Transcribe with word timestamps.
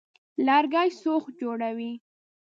لرګي 0.45 0.89
سوخت 1.01 1.31
جوړوي. 1.41 1.91